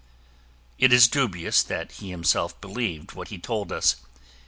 It 0.79 0.91
is 0.91 1.07
dubious 1.07 1.61
that 1.61 1.91
he 1.91 2.09
himself 2.09 2.59
believed 2.59 3.11
what 3.11 3.27
he 3.27 3.37
told 3.37 3.71
us. 3.71 3.97